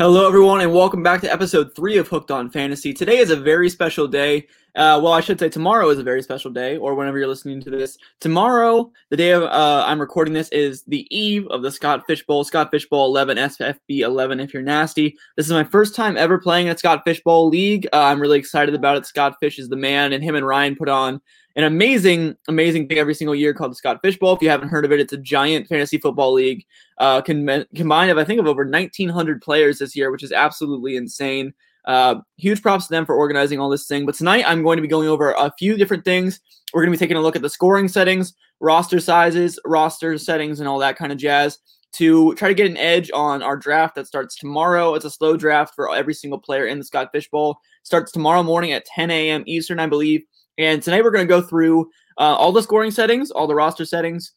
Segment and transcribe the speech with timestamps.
[0.00, 2.94] Hello, everyone, and welcome back to episode three of Hooked on Fantasy.
[2.94, 4.46] Today is a very special day.
[4.76, 7.60] Uh, well, I should say tomorrow is a very special day, or whenever you're listening
[7.62, 7.98] to this.
[8.20, 12.24] Tomorrow, the day of uh, I'm recording this, is the eve of the Scott Fish
[12.24, 12.44] Bowl.
[12.44, 15.16] Scott Fish Bowl 11, SFB 11 if you're nasty.
[15.36, 17.88] This is my first time ever playing at Scott Fish Bowl League.
[17.92, 19.06] Uh, I'm really excited about it.
[19.06, 21.20] Scott Fish is the man, and him and Ryan put on
[21.56, 24.34] an amazing, amazing thing every single year called the Scott Fish Bowl.
[24.34, 26.64] If you haven't heard of it, it's a giant fantasy football league
[26.98, 30.96] uh, com- combined of, I think, of over 1,900 players this year, which is absolutely
[30.96, 31.52] insane.
[31.86, 34.06] Uh, huge props to them for organizing all this thing.
[34.06, 36.40] But tonight, I'm going to be going over a few different things.
[36.72, 40.60] We're going to be taking a look at the scoring settings, roster sizes, roster settings,
[40.60, 41.58] and all that kind of jazz
[41.92, 44.94] to try to get an edge on our draft that starts tomorrow.
[44.94, 47.58] It's a slow draft for every single player in the Scott Fish Bowl.
[47.82, 49.42] Starts tomorrow morning at 10 a.m.
[49.46, 50.22] Eastern, I believe.
[50.58, 53.84] And tonight we're going to go through uh, all the scoring settings, all the roster
[53.84, 54.32] settings.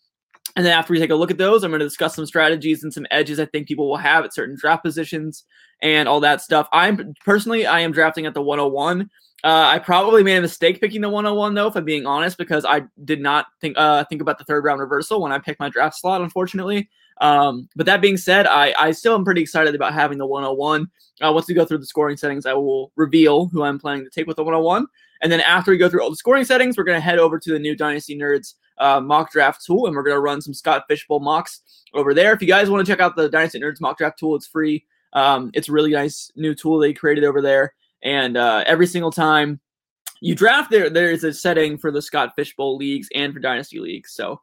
[0.55, 2.83] And then after we take a look at those, I'm going to discuss some strategies
[2.83, 5.45] and some edges I think people will have at certain draft positions
[5.81, 6.67] and all that stuff.
[6.71, 9.09] I'm personally, I am drafting at the 101.
[9.43, 12.65] Uh, I probably made a mistake picking the 101 though, if I'm being honest, because
[12.65, 15.69] I did not think uh, think about the third round reversal when I picked my
[15.69, 16.89] draft slot, unfortunately.
[17.21, 20.87] Um, but that being said, I, I still am pretty excited about having the 101.
[21.21, 24.09] Uh, once we go through the scoring settings, I will reveal who I'm planning to
[24.09, 24.87] take with the 101.
[25.21, 27.39] And then after we go through all the scoring settings, we're going to head over
[27.39, 30.53] to the new Dynasty Nerds uh, mock draft tool, and we're going to run some
[30.53, 31.61] Scott Fishbowl mocks
[31.93, 32.33] over there.
[32.33, 34.85] If you guys want to check out the Dynasty Nerds mock draft tool, it's free.
[35.13, 37.73] Um, it's a really nice new tool they created over there.
[38.01, 39.61] And uh, every single time
[40.19, 43.79] you draft, there there is a setting for the Scott Fishbowl leagues and for Dynasty
[43.79, 44.13] leagues.
[44.13, 44.41] So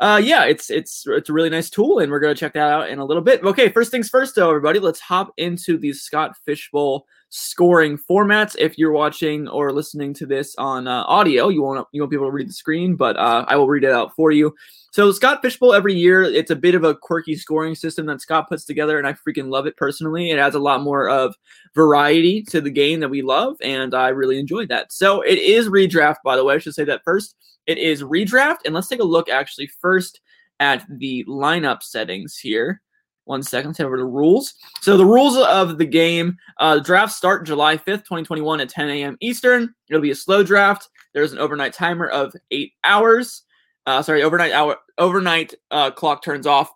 [0.00, 2.88] uh, yeah, it's it's it's a really nice tool, and we're gonna check that out
[2.88, 3.42] in a little bit.
[3.44, 7.06] Okay, first things first, though, everybody, let's hop into the Scott Fish Bowl
[7.36, 8.54] scoring formats.
[8.56, 12.16] If you're watching or listening to this on uh, audio, you won't you won't be
[12.16, 14.54] able to read the screen, but uh, I will read it out for you.
[14.92, 18.48] So Scott Fishbowl every year, it's a bit of a quirky scoring system that Scott
[18.48, 20.30] puts together, and I freaking love it personally.
[20.30, 21.34] It adds a lot more of
[21.74, 24.92] variety to the game that we love, and I really enjoyed that.
[24.92, 26.54] So it is redraft, by the way.
[26.54, 27.34] I should say that first.
[27.66, 30.20] It is redraft, and let's take a look actually first
[30.60, 32.80] at the lineup settings here.
[33.24, 34.54] One second, head over to the rules.
[34.82, 39.16] So the rules of the game: uh, drafts start July 5th, 2021 at 10 a.m.
[39.20, 39.74] Eastern.
[39.88, 40.88] It'll be a slow draft.
[41.14, 43.42] There's an overnight timer of eight hours.
[43.86, 46.70] Uh, sorry, overnight hour overnight uh, clock turns off.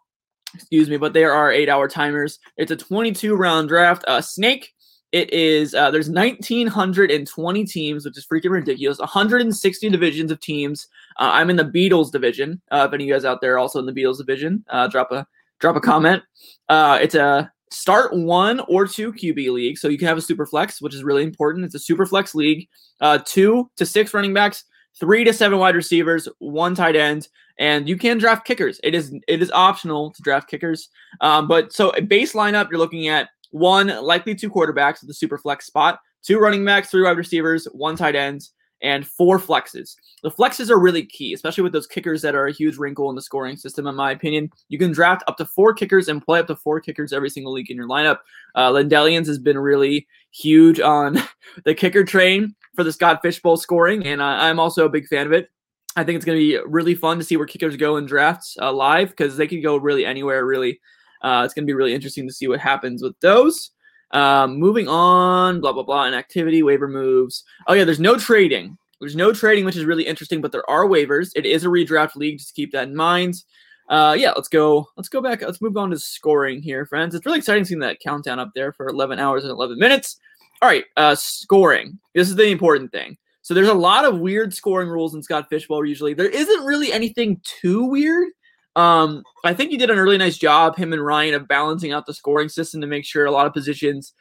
[0.55, 2.39] Excuse me, but there are eight hour timers.
[2.57, 4.05] It's a 22 round draft.
[4.09, 4.73] Uh, snake
[5.13, 8.99] it is uh, there's 1920 teams, which is freaking ridiculous.
[8.99, 10.87] 160 divisions of teams.
[11.19, 12.61] Uh, I'm in the Beatles division.
[12.71, 15.11] Uh, if any of you guys out there also in the Beatles division, uh, drop
[15.13, 15.27] a
[15.61, 16.23] drop a comment.
[16.69, 20.47] Uh, it's a start one or two QB league, so you can have a super
[20.47, 21.65] flex, which is really important.
[21.65, 22.69] It's a super flex league.
[23.01, 24.65] Uh, two to six running backs,
[24.99, 28.81] three to seven wide receivers, one tight end, and you can draft kickers.
[28.83, 30.89] It is it is optional to draft kickers.
[31.21, 35.15] Um, but so a base lineup, you're looking at one, likely two quarterbacks at the
[35.15, 38.53] super flex spot, two running backs, three wide receivers, one tight ends,
[38.83, 39.97] and four flexes.
[40.22, 43.16] The flexes are really key, especially with those kickers that are a huge wrinkle in
[43.16, 44.50] the scoring system, in my opinion.
[44.69, 47.53] You can draft up to four kickers and play up to four kickers every single
[47.53, 48.19] week in your lineup.
[48.55, 51.19] Uh, Lendelians has been really huge on
[51.65, 55.33] the kicker train for the Scott Fishbowl scoring, and I'm also a big fan of
[55.33, 55.49] it.
[55.97, 58.56] I think it's going to be really fun to see where kickers go in drafts
[58.61, 60.81] uh, live because they can go really anywhere, really.
[61.22, 63.72] Uh, it's going to be really interesting to see what happens with those.
[64.11, 67.45] Um, moving on, blah, blah, blah, and activity waiver moves.
[67.67, 68.79] Oh, yeah, there's no trading.
[69.01, 71.31] There's no trading, which is really interesting, but there are waivers.
[71.37, 73.45] It is a redraft league, just keep that in mind.
[73.89, 74.87] Uh, yeah, let's go.
[74.97, 75.41] Let's go back.
[75.41, 77.15] Let's move on to scoring here, friends.
[77.15, 80.19] It's really exciting seeing that countdown up there for 11 hours and 11 minutes.
[80.61, 81.99] All right, uh, scoring.
[82.15, 83.17] This is the important thing.
[83.43, 85.87] So there's a lot of weird scoring rules in Scott Fish Bowl.
[85.87, 88.29] Usually, there isn't really anything too weird.
[88.78, 92.06] Um, I think he did a really nice job, him and Ryan, of balancing out
[92.06, 94.15] the scoring system to make sure a lot of positions.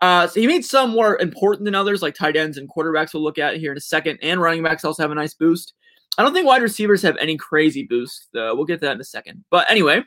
[0.00, 3.12] Uh, so he made some more important than others, like tight ends and quarterbacks.
[3.12, 5.74] We'll look at here in a second, and running backs also have a nice boost.
[6.16, 8.28] I don't think wide receivers have any crazy boost.
[8.34, 9.44] Uh, we'll get to that in a second.
[9.50, 10.02] But anyway,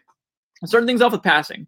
[0.65, 1.67] starting things off with passing.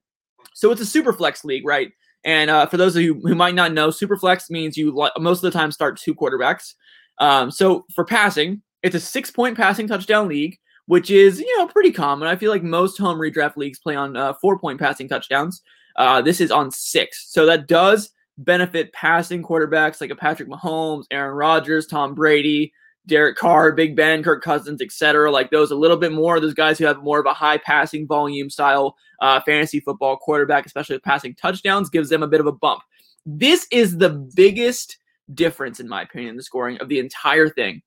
[0.56, 1.92] So it's a super flex league, right?
[2.24, 5.44] And uh, for those of you who might not know, super flex means you most
[5.44, 6.74] of the time start two quarterbacks.
[7.19, 11.68] Um, so for passing, it's a six point passing touchdown league which is you know
[11.68, 12.28] pretty common.
[12.28, 15.62] I feel like most home redraft leagues play on uh, four point passing touchdowns.
[15.96, 21.06] Uh, this is on six, so that does benefit passing quarterbacks like a Patrick Mahomes,
[21.12, 22.74] Aaron Rodgers, Tom Brady,
[23.06, 25.32] Derek Carr, Big Ben, Kirk Cousins, etc.
[25.32, 26.40] Like those a little bit more.
[26.40, 30.66] Those guys who have more of a high passing volume style uh, fantasy football quarterback,
[30.66, 32.82] especially with passing touchdowns, gives them a bit of a bump.
[33.26, 34.98] This is the biggest
[35.34, 37.82] difference, in my opinion, in the scoring of the entire thing.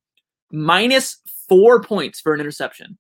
[0.51, 2.99] Minus four points for an interception.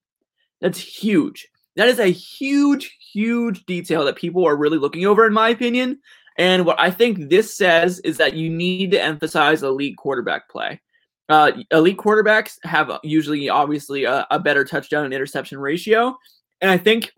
[0.60, 1.48] That's huge.
[1.76, 6.00] That is a huge, huge detail that people are really looking over, in my opinion.
[6.38, 10.80] And what I think this says is that you need to emphasize elite quarterback play.
[11.28, 16.16] Uh, elite quarterbacks have usually, obviously, a, a better touchdown and interception ratio.
[16.60, 17.12] And I think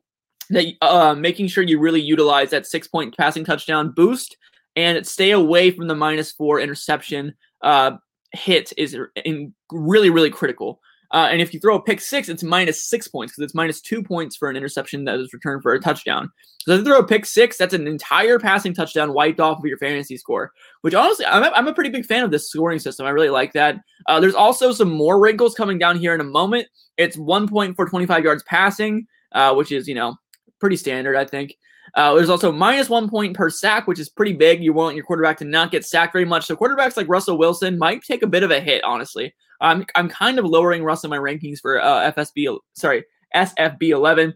[0.51, 4.37] that uh, making sure you really utilize that six point passing touchdown boost
[4.77, 7.93] and stay away from the minus four interception uh,
[8.33, 10.81] hit is in really, really critical.
[11.11, 13.81] Uh, and if you throw a pick six, it's minus six points because it's minus
[13.81, 16.31] two points for an interception that is returned for a touchdown.
[16.61, 19.65] So if you throw a pick six, that's an entire passing touchdown wiped off of
[19.65, 20.53] your fantasy score.
[20.83, 23.07] Which honestly, I'm a, I'm a pretty big fan of this scoring system.
[23.07, 23.77] I really like that.
[24.07, 26.69] Uh, there's also some more wrinkles coming down here in a moment.
[26.99, 30.15] It's one point for 25 yards passing, uh, which is you know
[30.61, 31.57] pretty standard, I think.
[31.95, 34.63] Uh, there's also minus one point per sack, which is pretty big.
[34.63, 36.45] You want your quarterback to not get sacked very much.
[36.45, 39.35] So quarterbacks like Russell Wilson might take a bit of a hit, honestly.
[39.61, 44.35] I'm I'm kind of lowering Russ in my rankings for uh, FSB sorry SFB 11.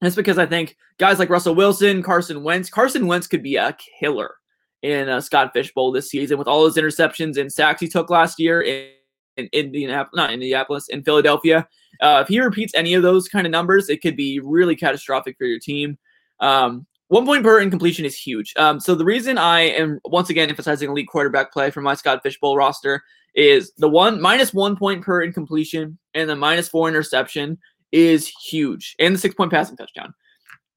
[0.00, 3.76] That's because I think guys like Russell Wilson, Carson Wentz, Carson Wentz could be a
[4.00, 4.34] killer
[4.82, 8.08] in uh, Scott Fish Bowl this season with all those interceptions and sacks he took
[8.08, 8.88] last year in,
[9.36, 11.68] in Indianapolis, not Indianapolis, in Philadelphia.
[12.00, 15.36] Uh, if he repeats any of those kind of numbers, it could be really catastrophic
[15.36, 15.98] for your team.
[16.40, 18.54] Um, one point per incompletion is huge.
[18.56, 22.22] Um, so the reason I am once again emphasizing elite quarterback play for my Scott
[22.22, 23.02] Fish Bowl roster
[23.34, 27.58] is the one minus one point per incompletion and the minus four interception
[27.90, 30.14] is huge, and the six point passing touchdown.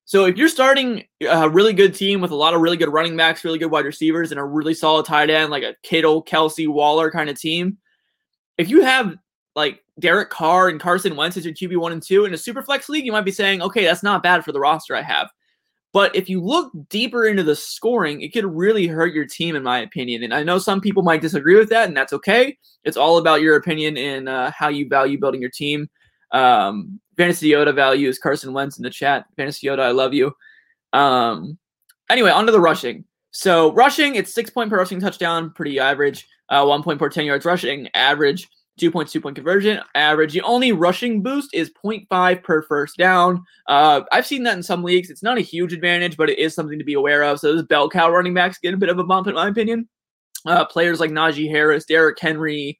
[0.05, 3.15] So if you're starting a really good team with a lot of really good running
[3.15, 6.67] backs, really good wide receivers, and a really solid tight end like a Kittle, Kelce,
[6.67, 7.77] Waller kind of team,
[8.57, 9.15] if you have
[9.55, 12.63] like Derek Carr and Carson Wentz as your QB one and two in a super
[12.63, 15.29] flex league, you might be saying, okay, that's not bad for the roster I have.
[15.93, 19.61] But if you look deeper into the scoring, it could really hurt your team, in
[19.61, 20.23] my opinion.
[20.23, 22.57] And I know some people might disagree with that, and that's okay.
[22.83, 25.87] It's all about your opinion and uh, how you value building your team.
[26.31, 29.25] Um, Fantasy Yoda values Carson Wentz in the chat.
[29.37, 30.33] Fantasy Yoda, I love you.
[30.93, 31.59] Um,
[32.09, 33.05] anyway, on to the rushing.
[33.29, 36.27] So rushing, it's six point per rushing touchdown, pretty average.
[36.49, 38.49] Uh, one point per ten yards rushing, average.
[38.79, 40.33] Two point conversion, average.
[40.33, 43.43] The only rushing boost is 0.5 per first down.
[43.67, 45.11] Uh, I've seen that in some leagues.
[45.11, 47.39] It's not a huge advantage, but it is something to be aware of.
[47.39, 49.87] So those bell cow running backs get a bit of a bump, in my opinion.
[50.47, 52.79] Uh, players like Najee Harris, Derrick Henry,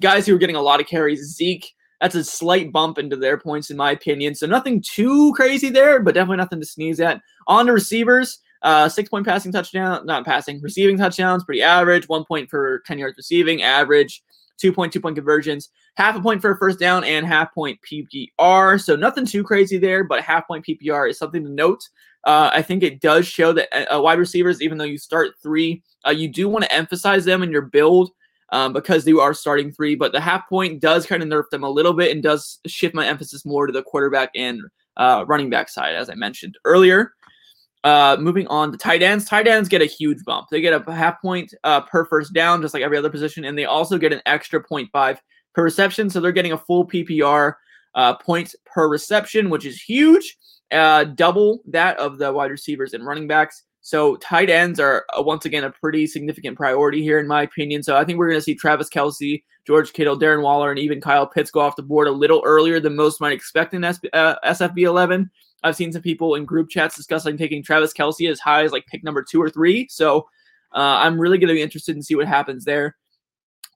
[0.00, 1.70] guys who are getting a lot of carries, Zeke.
[2.00, 4.34] That's a slight bump into their points, in my opinion.
[4.34, 7.20] So nothing too crazy there, but definitely nothing to sneeze at.
[7.48, 12.08] On to receivers, uh, six point passing touchdown, not passing, receiving touchdowns, pretty average.
[12.08, 14.22] One point for 10 yards receiving, average
[14.58, 17.78] two point, two point conversions, half a point for a first down, and half point
[17.82, 18.82] PPR.
[18.82, 21.88] So nothing too crazy there, but half point PPR is something to note.
[22.24, 25.82] Uh, I think it does show that uh, wide receivers, even though you start three,
[26.06, 28.10] uh, you do want to emphasize them in your build
[28.50, 29.94] um, because you are starting three.
[29.94, 32.94] But the half point does kind of nerf them a little bit and does shift
[32.94, 34.60] my emphasis more to the quarterback and
[34.96, 37.12] uh, running back side, as I mentioned earlier.
[37.84, 40.48] Uh, moving on to tight ends, tight ends get a huge bump.
[40.50, 43.58] They get a half point uh, per first down, just like every other position, and
[43.58, 45.18] they also get an extra 0.5
[45.54, 46.08] per reception.
[46.08, 47.54] So they're getting a full PPR
[47.94, 50.38] uh, points per reception, which is huge,
[50.72, 53.64] uh, double that of the wide receivers and running backs.
[53.82, 57.82] So tight ends are uh, once again a pretty significant priority here, in my opinion.
[57.82, 61.02] So I think we're going to see Travis Kelce, George Kittle, Darren Waller, and even
[61.02, 64.78] Kyle Pitts go off the board a little earlier than most might expect in SFB
[64.78, 65.30] 11.
[65.64, 68.86] I've seen some people in group chats discussing taking Travis Kelce as high as like
[68.86, 69.88] pick number two or three.
[69.88, 70.28] So
[70.74, 72.96] uh, I'm really going to be interested in see what happens there.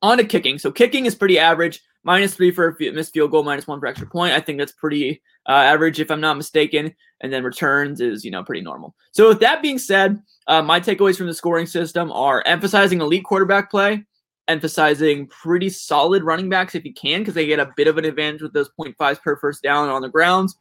[0.03, 0.59] On to kicking.
[0.59, 1.83] So kicking is pretty average.
[2.05, 4.33] Minus three for a missed field goal, minus one for extra point.
[4.33, 6.95] I think that's pretty uh, average if I'm not mistaken.
[7.21, 8.95] And then returns is, you know, pretty normal.
[9.11, 13.25] So with that being said, uh, my takeaways from the scoring system are emphasizing elite
[13.25, 14.05] quarterback play,
[14.47, 18.05] emphasizing pretty solid running backs if you can, because they get a bit of an
[18.05, 20.57] advantage with those 0.5s per first down on the grounds.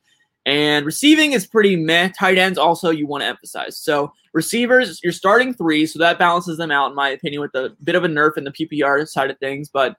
[0.48, 2.10] And receiving is pretty meh.
[2.18, 3.78] Tight ends also you want to emphasize.
[3.78, 7.76] So receivers, you're starting three, so that balances them out in my opinion with a
[7.84, 9.68] bit of a nerf in the PPR side of things.
[9.68, 9.98] But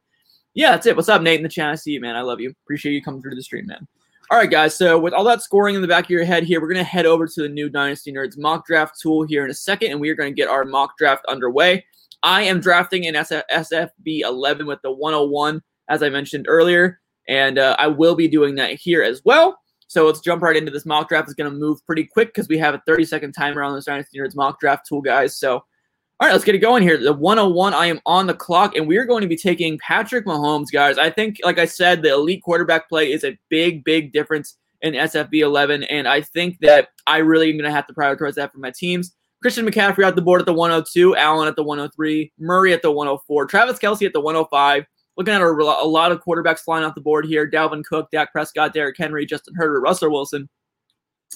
[0.55, 0.97] yeah, that's it.
[0.97, 1.69] What's up, Nate in the chat?
[1.69, 2.17] I see you, man.
[2.17, 2.55] I love you.
[2.65, 3.87] Appreciate you coming through the stream, man.
[4.31, 4.75] All right, guys.
[4.75, 7.05] So with all that scoring in the back of your head here, we're gonna head
[7.05, 10.09] over to the new Dynasty Nerds mock draft tool here in a second, and we
[10.09, 11.85] are gonna get our mock draft underway.
[12.23, 17.77] I am drafting in SFB 11 with the 101, as I mentioned earlier, and uh,
[17.79, 19.59] I will be doing that here as well.
[19.89, 21.29] So let's jump right into this mock draft.
[21.29, 23.81] It's going to move pretty quick because we have a 30 second timer on the
[23.81, 25.39] Dynasty Nerds mock draft tool, guys.
[25.39, 26.99] So, all right, let's get it going here.
[26.99, 30.27] The 101, I am on the clock, and we are going to be taking Patrick
[30.27, 30.99] Mahomes, guys.
[30.99, 34.95] I think, like I said, the elite quarterback play is a big, big difference in
[34.95, 38.53] SFB 11, and I think that I really am going to have to prioritize that
[38.53, 39.15] for my teams.
[39.41, 42.91] Christian McCaffrey at the board at the 102, Allen at the 103, Murray at the
[42.91, 44.85] 104, Travis Kelce at the 105,
[45.19, 48.33] looking at a, a lot of quarterbacks flying off the board here Dalvin Cook, Dak
[48.33, 50.49] Prescott, Derrick Henry, Justin Herbert, Russell Wilson,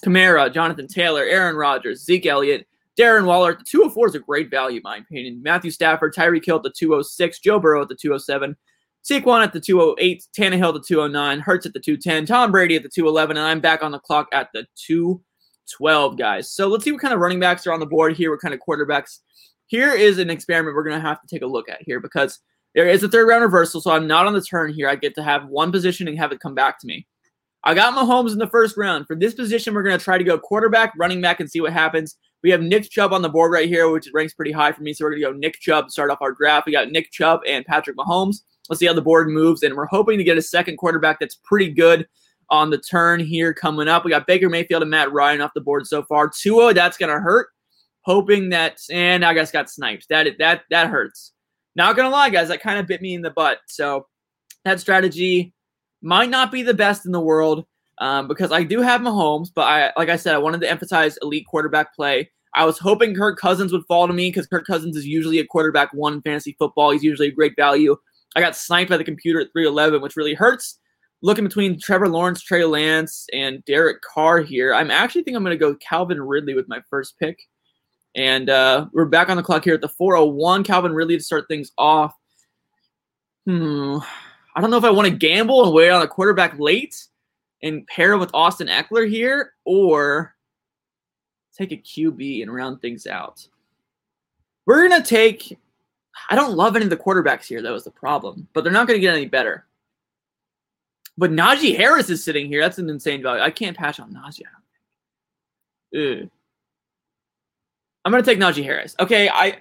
[0.03, 2.67] Kamara, Jonathan Taylor, Aaron Rodgers, Zeke Elliott,
[2.99, 5.43] Darren Waller the 204 is a great value, in my opinion.
[5.43, 8.57] Matthew Stafford, Tyreek Hill at the 206, Joe Burrow at the 207,
[9.03, 12.83] Saquon at the 208, Tannehill at the 209, Hurts at the 210, Tom Brady at
[12.83, 16.51] the 211, and I'm back on the clock at the 212, guys.
[16.51, 18.55] So let's see what kind of running backs are on the board here, what kind
[18.55, 19.21] of quarterbacks.
[19.67, 22.41] Here is an experiment we're going to have to take a look at here because
[22.75, 24.89] there is a third round reversal, so I'm not on the turn here.
[24.89, 27.07] I get to have one position and have it come back to me.
[27.65, 29.07] I got Mahomes in the first round.
[29.07, 31.73] For this position, we're going to try to go quarterback, running back, and see what
[31.73, 32.17] happens.
[32.43, 34.93] We have Nick Chubb on the board right here, which ranks pretty high for me.
[34.93, 36.67] So we're going to go Nick Chubb to start off our draft.
[36.67, 38.43] We got Nick Chubb and Patrick Mahomes.
[38.69, 39.63] Let's see how the board moves.
[39.63, 42.09] And we're hoping to get a second quarterback that's pretty good
[42.51, 44.05] on the turn here coming up.
[44.05, 46.29] We got Baker Mayfield and Matt Ryan off the board so far.
[46.29, 47.49] Tua, that's going to hurt.
[48.05, 50.09] Hoping that, and I guess got sniped.
[50.09, 51.33] That that that hurts.
[51.75, 53.59] Not gonna lie, guys, that kind of bit me in the butt.
[53.67, 54.07] So
[54.65, 55.53] that strategy
[56.03, 57.65] might not be the best in the world
[57.99, 61.19] um, because I do have Mahomes, but I, like I said, I wanted to emphasize
[61.23, 62.31] elite quarterback play.
[62.55, 65.47] I was hoping Kirk Cousins would fall to me because Kirk Cousins is usually a
[65.47, 66.91] quarterback one in fantasy football.
[66.91, 67.97] He's usually a great value.
[68.37, 70.79] I got sniped by the computer at 311, which really hurts.
[71.23, 75.57] Looking between Trevor Lawrence, Trey Lance, and Derek Carr here, I'm actually think I'm going
[75.57, 77.39] to go Calvin Ridley with my first pick.
[78.15, 80.65] And uh, we're back on the clock here at the 401.
[80.65, 82.15] Calvin Ridley to start things off.
[83.47, 83.99] Hmm.
[84.55, 87.07] I don't know if I want to gamble and wait on a quarterback late
[87.63, 90.35] and pair him with Austin Ekeler here, or
[91.57, 93.47] take a QB and round things out.
[94.67, 95.59] We're gonna take.
[96.29, 97.63] I don't love any of the quarterbacks here.
[97.63, 99.67] That was the problem, but they're not gonna get any better.
[101.17, 102.61] But Najee Harris is sitting here.
[102.61, 103.43] That's an insane value.
[103.43, 104.43] I can't pass on Najee.
[105.95, 106.31] Ugh.
[108.05, 108.95] I'm gonna take Najee Harris.
[108.99, 109.59] Okay, I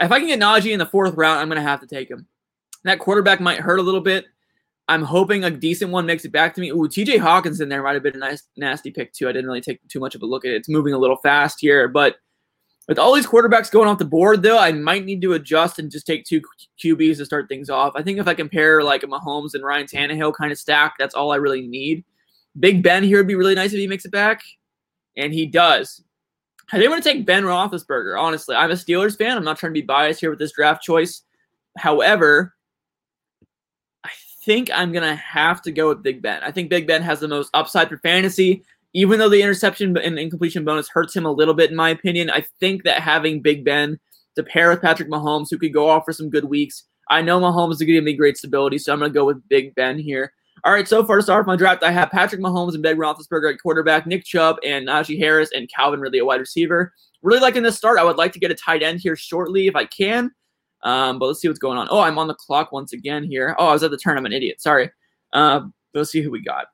[0.00, 2.26] if I can get Najee in the fourth round, I'm gonna have to take him.
[2.84, 4.26] That quarterback might hurt a little bit.
[4.88, 6.70] I'm hoping a decent one makes it back to me.
[6.70, 9.28] Ooh, TJ Hawkins in there might have been a nice, nasty pick too.
[9.28, 10.56] I didn't really take too much of a look at it.
[10.56, 12.16] It's moving a little fast here, but
[12.88, 15.90] with all these quarterbacks going off the board, though, I might need to adjust and
[15.90, 16.40] just take two
[16.82, 17.92] QBs to start things off.
[17.94, 21.14] I think if I compare like a Mahomes and Ryan Tannehill kind of stack, that's
[21.14, 22.02] all I really need.
[22.58, 24.40] Big Ben here would be really nice if he makes it back,
[25.18, 26.02] and he does.
[26.70, 28.20] I didn't want to take Ben Roethlisberger.
[28.20, 29.36] Honestly, I'm a Steelers fan.
[29.36, 31.22] I'm not trying to be biased here with this draft choice.
[31.78, 32.54] However,
[34.04, 34.10] I
[34.44, 36.42] think I'm gonna have to go with Big Ben.
[36.42, 38.64] I think Big Ben has the most upside for fantasy.
[38.94, 42.30] Even though the interception and incompletion bonus hurts him a little bit, in my opinion,
[42.30, 43.98] I think that having Big Ben
[44.36, 47.38] to pair with Patrick Mahomes, who could go off for some good weeks, I know
[47.38, 49.74] Mahomes is going to give me great stability, so I'm going to go with Big
[49.74, 50.32] Ben here.
[50.64, 52.96] All right, so far to start off my draft, I have Patrick Mahomes and Ben
[52.96, 56.92] Roethlisberger at quarterback, Nick Chubb and Najee Harris and Calvin Ridley at wide receiver.
[57.22, 57.98] Really liking this start.
[57.98, 60.30] I would like to get a tight end here shortly if I can.
[60.82, 61.88] Um, but let's see what's going on.
[61.90, 63.56] Oh, I'm on the clock once again here.
[63.58, 64.16] Oh, I was at the turn.
[64.16, 64.60] I'm an idiot.
[64.60, 64.90] Sorry.
[65.32, 65.62] Uh,
[65.94, 66.66] let's see who we got.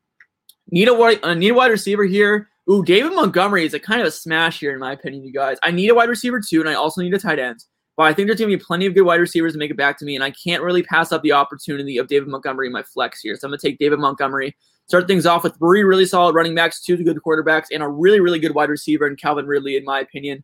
[0.71, 2.49] Need a wide, uh, need a wide receiver here.
[2.71, 5.59] Ooh, David Montgomery is a kind of a smash here in my opinion, you guys.
[5.63, 7.63] I need a wide receiver too, and I also need a tight end.
[7.97, 9.77] But I think there's going to be plenty of good wide receivers to make it
[9.77, 12.73] back to me, and I can't really pass up the opportunity of David Montgomery in
[12.73, 13.37] my flex here.
[13.37, 16.55] So I'm going to take David Montgomery, start things off with three really solid running
[16.55, 19.85] backs, two good quarterbacks, and a really, really good wide receiver in Calvin Ridley, in
[19.85, 20.43] my opinion.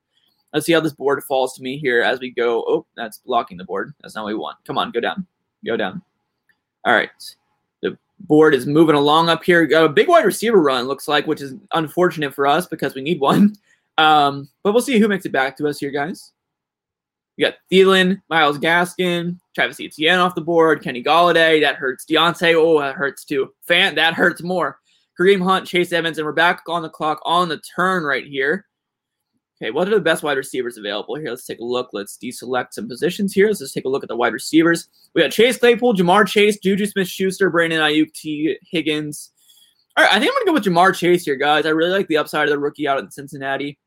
[0.52, 2.64] Let's see how this board falls to me here as we go.
[2.66, 3.94] Oh, that's blocking the board.
[4.00, 4.58] That's not what we want.
[4.64, 5.26] Come on, go down.
[5.64, 6.02] Go down.
[6.84, 7.10] All right.
[7.82, 9.66] The board is moving along up here.
[9.66, 13.02] Got a big wide receiver run, looks like, which is unfortunate for us because we
[13.02, 13.56] need one.
[13.98, 16.32] Um, but we'll see who makes it back to us here, guys.
[17.40, 21.62] You got Thielen, Myles Gaskin, Travis Etienne off the board, Kenny Golladay.
[21.62, 22.04] That hurts.
[22.04, 23.54] Diontae, oh, that hurts too.
[23.66, 24.78] Fan, that hurts more.
[25.18, 28.66] Kareem Hunt, Chase Evans, and we're back on the clock on the turn right here.
[29.56, 31.30] Okay, what are the best wide receivers available here?
[31.30, 31.88] Let's take a look.
[31.94, 33.46] Let's deselect some positions here.
[33.46, 34.90] Let's just take a look at the wide receivers.
[35.14, 39.32] We got Chase Claypool, Ja'Marr Chase, Juju Smith Schuster, Brandon Aiyuk, Tee Higgins.
[39.96, 41.64] All right, I think I'm going to go with Ja'Marr Chase here, guys.
[41.64, 43.78] I really like the upside of the rookie out in Cincinnati.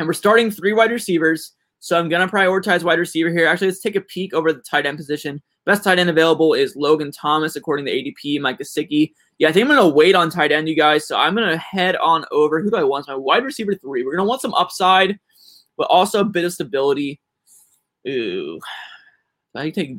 [0.00, 1.52] And we're starting three wide receivers.
[1.80, 3.46] So I'm going to prioritize wide receiver here.
[3.46, 5.42] Actually, let's take a peek over the tight end position.
[5.64, 9.12] Best tight end available is Logan Thomas, according to ADP, Mike Gesicki.
[9.38, 11.06] Yeah, I think I'm going to wait on tight end, you guys.
[11.06, 12.62] So I'm going to head on over.
[12.62, 13.08] Who do I want?
[13.08, 14.04] My wide receiver three.
[14.04, 15.18] We're going to want some upside,
[15.76, 17.20] but also a bit of stability.
[18.08, 18.60] Ooh.
[19.54, 19.96] I take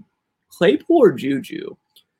[0.49, 1.75] Claypool or Juju?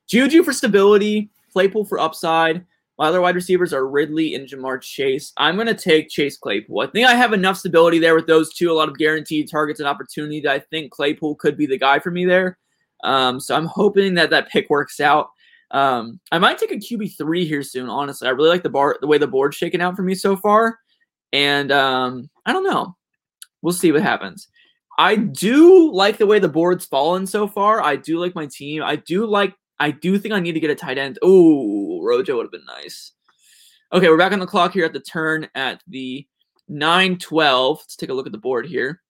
[0.08, 2.66] Juju for stability, Claypool for upside.
[2.98, 5.32] My other wide receivers are Ridley and Ja'Marr Chase.
[5.38, 6.80] I'm going to take Chase Claypool.
[6.80, 9.80] I think I have enough stability there with those two, a lot of guaranteed targets
[9.80, 12.58] and opportunity that I think Claypool could be the guy for me there.
[13.04, 15.30] Um, so I'm hoping that that pick works out.
[15.72, 17.90] Um, I might take a QB three here soon.
[17.90, 20.36] Honestly, I really like the bar, the way the board's shaken out for me so
[20.36, 20.80] far,
[21.34, 22.96] and um, I don't know.
[23.62, 24.48] We'll see what happens.
[24.98, 27.82] I do like the way the board's fallen so far.
[27.82, 28.82] I do like my team.
[28.82, 31.20] I do like I do think I need to get a tight end.
[31.22, 33.12] Oh, Rojo would have been nice.
[33.94, 36.28] Okay, we're back on the clock here at the turn at the
[36.68, 37.78] 9 12.
[37.78, 39.02] Let's take a look at the board here.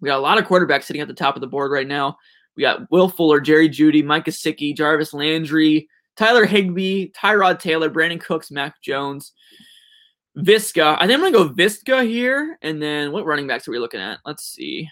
[0.00, 2.16] We got a lot of quarterbacks sitting at the top of the board right now.
[2.56, 8.20] We got Will Fuller, Jerry Jeudy, Mike Gesicki, Jarvis Landry, Tyler Higbee, Tyrod Taylor, Brandin
[8.20, 9.32] Cooks, Mac Jones,
[10.38, 10.96] Viska.
[10.98, 14.00] I think I'm gonna go Viska here, and then what running backs are we looking
[14.00, 14.18] at?
[14.24, 14.88] Let's see.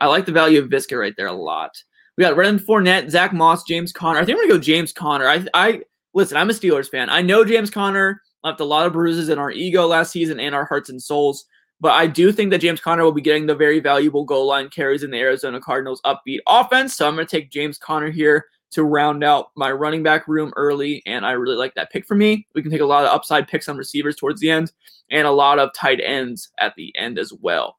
[0.00, 1.70] I like the value of Viska right there a lot.
[2.16, 4.18] We got Redden Fournette, Zach Moss, James Conner.
[4.18, 5.28] I think I'm gonna go James Conner.
[5.28, 5.80] I, I
[6.14, 6.36] listen.
[6.36, 7.10] I'm a Steelers fan.
[7.10, 10.54] I know James Conner left a lot of bruises in our ego last season and
[10.54, 11.44] our hearts and souls.
[11.80, 14.70] But I do think that James Conner will be getting the very valuable goal line
[14.70, 16.96] carries in the Arizona Cardinals upbeat offense.
[16.96, 20.52] So I'm going to take James Conner here to round out my running back room
[20.56, 21.02] early.
[21.04, 22.46] And I really like that pick for me.
[22.54, 24.72] We can take a lot of upside picks on receivers towards the end
[25.10, 27.76] and a lot of tight ends at the end as well.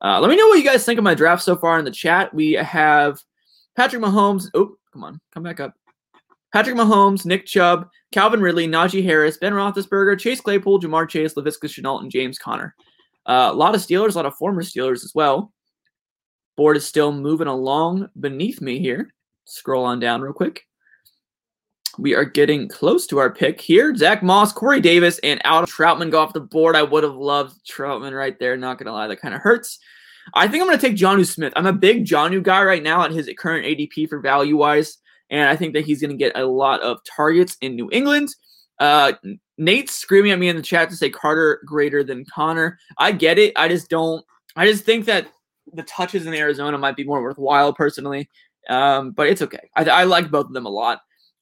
[0.00, 1.90] Uh, let me know what you guys think of my draft so far in the
[1.90, 2.34] chat.
[2.34, 3.20] We have
[3.78, 4.50] Patrick Mahomes.
[4.54, 5.72] Oh, come on, come back up.
[6.52, 11.66] Patrick Mahomes, Nick Chubb, Calvin Ridley, Najee Harris, Ben Roethlisberger, Chase Claypool, Ja'Marr Chase, Laviska
[11.66, 12.74] Shenault, and James Conner.
[13.24, 15.52] Uh, a lot of Steelers, a lot of former Steelers as well.
[16.56, 19.14] Board is still moving along beneath me here.
[19.44, 20.64] Scroll on down real quick.
[21.98, 23.94] We are getting close to our pick here.
[23.94, 26.74] Zach Moss, Corey Davis, and Adam Trautman go off the board.
[26.74, 28.56] I would have loved Trautman right there.
[28.56, 29.78] Not gonna lie, that kind of hurts.
[30.34, 31.52] I think I'm gonna take Jonnu Smith.
[31.56, 34.98] I'm a big Jonnu guy right now at his current ADP for value wise,
[35.30, 38.28] and I think that he's gonna get a lot of targets in New England.
[38.78, 39.12] Uh,
[39.56, 42.78] Nate's screaming at me in the chat to say Carter greater than Conner.
[42.98, 43.52] I get it.
[43.56, 44.24] I just don't.
[44.56, 45.28] I just think that
[45.72, 48.28] the touches in Arizona might be more worthwhile personally.
[48.68, 49.70] Um, but it's okay.
[49.76, 51.00] I, I like both of them a lot.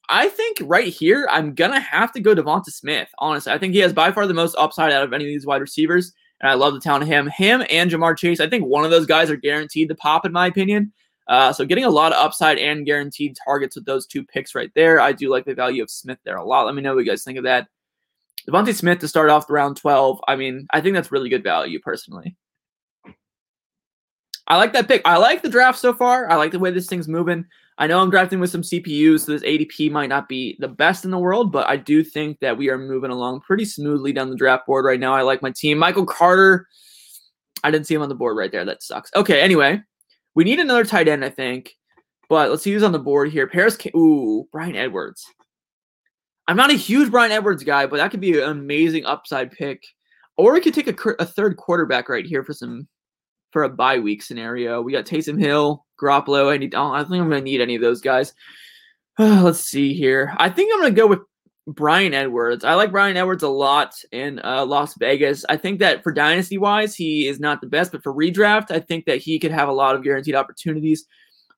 [0.09, 3.09] I think right here, I'm gonna have to go Devonta Smith.
[3.19, 5.45] Honestly, I think he has by far the most upside out of any of these
[5.45, 7.27] wide receivers, and I love the talent of him.
[7.27, 8.39] Him and Ja'Marr Chase.
[8.39, 10.93] I think one of those guys are guaranteed to pop, in my opinion.
[11.27, 14.71] Uh, so getting a lot of upside and guaranteed targets with those two picks right
[14.75, 14.99] there.
[14.99, 16.65] I do like the value of Smith there a lot.
[16.65, 17.67] Let me know what you guys think of that.
[18.47, 20.21] Devonta Smith to start off the round 12.
[20.27, 22.37] I mean, I think that's really good value personally.
[24.47, 25.01] I like that pick.
[25.05, 26.29] I like the draft so far.
[26.31, 27.45] I like the way this thing's moving.
[27.79, 31.05] I know I'm drafting with some CPUs, so this ADP might not be the best
[31.05, 34.29] in the world, but I do think that we are moving along pretty smoothly down
[34.29, 35.13] the draft board right now.
[35.13, 35.77] I like my team.
[35.77, 36.67] Michael Carter,
[37.63, 38.65] I didn't see him on the board right there.
[38.65, 39.11] That sucks.
[39.15, 39.81] Okay, anyway,
[40.33, 41.75] we need another tight end, I think,
[42.29, 43.47] but let's see who's on the board here.
[43.47, 45.25] Parris, K- ooh, Bryan Edwards.
[46.47, 49.83] I'm not a huge Bryan Edwards guy, but that could be an amazing upside pick.
[50.37, 52.87] Or we could take a, a third quarterback right here for some
[53.51, 54.81] for a bye week scenario.
[54.81, 56.51] We got Taysom Hill, Garoppolo.
[56.51, 56.75] I need.
[56.75, 58.33] I think I'm gonna need any of those guys.
[59.19, 60.33] let's see here.
[60.37, 61.19] I think I'm gonna go with
[61.67, 62.63] Bryan Edwards.
[62.63, 65.43] I like Bryan Edwards a lot in uh, Las Vegas.
[65.49, 68.79] I think that for dynasty wise, he is not the best, but for redraft, I
[68.79, 71.05] think that he could have a lot of guaranteed opportunities.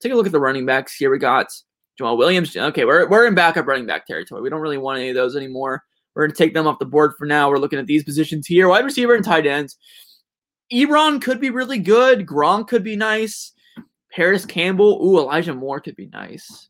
[0.01, 1.11] Take a look at the running backs here.
[1.11, 1.53] We got
[1.99, 2.55] Jamaal Williams.
[2.55, 4.41] Okay, we're we're in backup running back territory.
[4.41, 5.83] We don't really want any of those anymore.
[6.15, 7.49] We're gonna take them off the board for now.
[7.49, 9.77] We're looking at these positions here: wide receiver and tight ends.
[10.71, 12.25] Ebron could be really good.
[12.25, 13.53] Gronk could be nice.
[14.11, 15.03] Parris Campbell.
[15.03, 16.69] Ooh, Elijah Moore could be nice.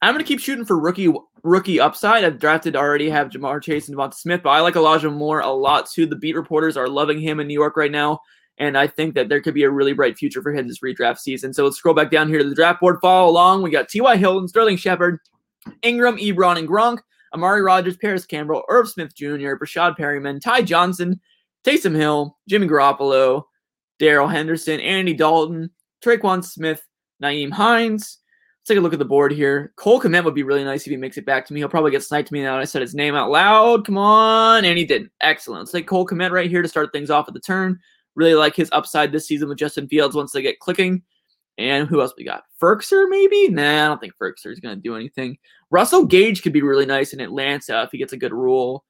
[0.00, 1.12] I'm gonna keep shooting for rookie
[1.42, 2.24] rookie upside.
[2.24, 5.50] I've drafted already have Ja'Marr Chase and Devonta Smith, but I like Elijah Moore a
[5.50, 6.06] lot too.
[6.06, 8.20] The beat reporters are loving him in New York right now,
[8.58, 11.18] and I think that there could be a really bright future for him this redraft
[11.18, 11.52] season.
[11.52, 12.98] So let's scroll back down here to the draft board.
[13.00, 13.62] Follow along.
[13.62, 14.16] We got T.Y.
[14.16, 15.18] Hilton, Sterling Shepard,
[15.82, 16.98] Ingram, Ebron, and Gronk,
[17.34, 21.20] Amari Rogers, Parris Campbell, Irv Smith Jr., Breshad Perriman, Ty Johnson,
[21.68, 23.42] Taysom Hill, Jimmy Garoppolo,
[23.98, 25.68] Darrell Henderson, Andy Dalton,
[26.02, 26.82] Tre'Quan Smith,
[27.22, 28.20] Nyheim Hines.
[28.60, 29.74] Let's take a look at the board here.
[29.76, 31.60] Cole Kmet would be really nice if he makes it back to me.
[31.60, 33.84] He'll probably get sniped to me now I said his name out loud.
[33.84, 34.64] Come on.
[34.64, 35.12] And he didn't.
[35.20, 35.60] Excellent.
[35.60, 37.78] Let's take Cole Kmet right here to start things off at the turn.
[38.14, 41.02] Really like his upside this season with Justin Fields once they get clicking.
[41.58, 42.44] And who else we got?
[42.62, 43.48] Firkser, maybe?
[43.50, 45.36] Nah, I don't think Firkser is going to do anything.
[45.70, 48.86] Russell Gage could be really nice in Atlanta if he gets a good rule.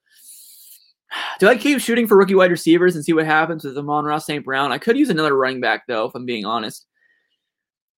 [1.39, 4.45] Do I keep shooting for rookie wide receivers and see what happens with Amon-Ra St.
[4.45, 4.73] Brown?
[4.73, 6.87] I could use another running back though, if I'm being honest.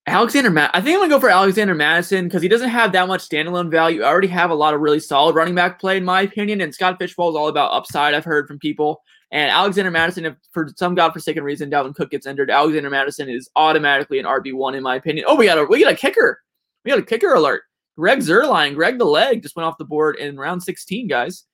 [0.06, 3.06] Alexander Matt, I think I'm gonna go for Alexander Mattison because he doesn't have that
[3.06, 4.02] much standalone value.
[4.02, 6.74] I already have a lot of really solid running back play in my opinion, and
[6.74, 8.14] Scott Fish Bowl is all about upside.
[8.14, 9.02] I've heard from people.
[9.32, 13.48] And Alexander Mattison, if for some godforsaken reason Dalvin Cook gets injured, Alexander Mattison is
[13.54, 15.26] automatically an RB one in my opinion.
[15.28, 16.40] Oh, we got a we got a kicker.
[16.84, 17.62] We got a kicker alert.
[17.96, 21.44] Greg Zuerlein, Greg the leg, just went off the board in round 16, guys.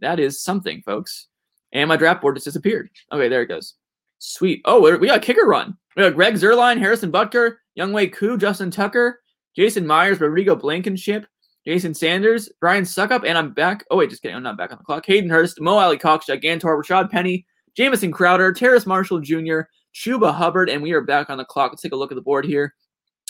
[0.00, 1.28] That is something, folks.
[1.72, 2.90] And my draft board just disappeared.
[3.12, 3.74] Okay, there it goes.
[4.18, 4.60] Sweet.
[4.64, 5.76] Oh, we got a kicker run.
[5.96, 9.20] We got Greg Zuerlein, Harrison Butker, Younghoe Koo, Justin Tucker,
[9.56, 11.26] Jason Myers, Rodrigo Blankenship,
[11.66, 13.84] Jason Sanders, Brian Suckup, and I'm back.
[13.90, 14.36] Oh, wait, just kidding.
[14.36, 15.04] I'm not back on the clock.
[15.06, 19.60] Hayden Hurst, Mo Alie-Cox, Gigantor, Rashad Penny, Jamison Crowder, Terrace Marshall Jr.,
[19.94, 21.72] Chuba Hubbard, and we are back on the clock.
[21.72, 22.74] Let's take a look at the board here.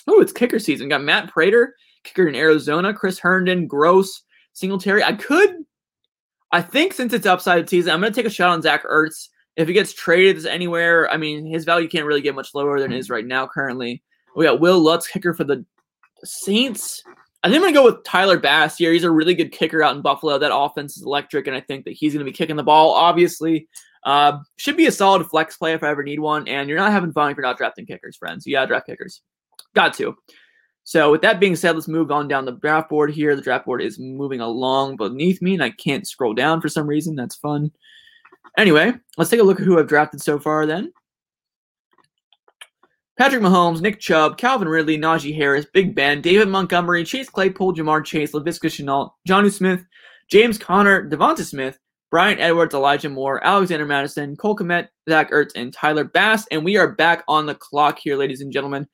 [0.07, 0.89] Oh, it's kicker season.
[0.89, 5.03] Got Matt Prater, kicker in Arizona, Chris Herndon, Gross, Singletary.
[5.03, 5.60] I could
[6.53, 9.29] I think since it's upside season, I'm going to take a shot on Zach Ertz
[9.57, 12.93] If he gets traded anywhere, I mean, his value can't really get much lower than
[12.93, 14.03] it is right now currently.
[14.35, 15.65] We got Wil Lutz, kicker for the
[16.25, 17.03] Saints.
[17.43, 18.93] I think I'm going to go with Tyler Bass here.
[18.93, 20.39] He's a really good kicker out in Buffalo.
[20.39, 22.93] That offense is electric, and I think that he's going to be kicking the ball,
[22.93, 23.69] obviously.
[24.05, 26.49] Uh, should be a solid flex play if I ever need one.
[26.49, 28.47] And you're not having fun if you're not drafting kickers, friends.
[28.47, 29.23] You got to draft kickers.
[29.75, 30.17] Got to.
[30.85, 33.37] So with that being said, let's move on down the draft board here.
[33.37, 36.87] The draft board is moving along beneath me, and I can't scroll down for some
[36.87, 37.15] reason.
[37.15, 37.71] That's fun.
[38.59, 40.93] Anyway, let's take a look at who I've drafted so far then.
[43.17, 48.03] Patrick Mahomes, Nick Chubb, Calvin Ridley, Najee Harris, Big Ben, David Montgomery, Chase Claypool, Ja'Marr
[48.03, 49.85] Chase, Laviska Shenault, Jonnu Smith,
[50.31, 51.79] James Conner, Devonta Smith,
[52.11, 56.47] Bryan Edwards, Elijah Moore, Alexander Mattison, Cole Kmet, Zach Ertz, and Tyler Bass.
[56.51, 58.89] And we are back on the clock here, ladies and gentlemen.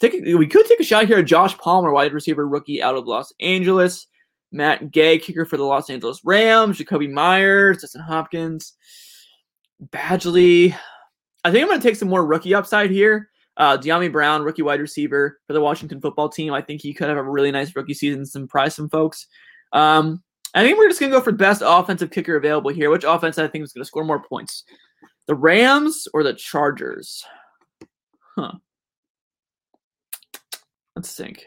[0.00, 3.06] Take, we could take a shot here at Josh Palmer, wide receiver rookie out of
[3.06, 4.08] Los Angeles.
[4.50, 6.78] Matt Gay, kicker for the Los Angeles Rams.
[6.78, 8.74] Jakobi Meyers, Justin Hopkins,
[9.90, 10.76] Badgley.
[11.44, 13.30] I think I'm going to take some more rookie upside here.
[13.56, 16.52] Uh, Dyami Brown, rookie wide receiver for the Washington football team.
[16.52, 19.26] I think he could have a really nice rookie season, surprise some folks.
[19.72, 20.22] Um,
[20.54, 22.90] I think we're just going to go for best offensive kicker available here.
[22.90, 24.64] Which offense I think is going to score more points?
[25.26, 27.24] The Rams or the Chargers?
[28.36, 28.52] Huh.
[30.96, 31.46] Let's think.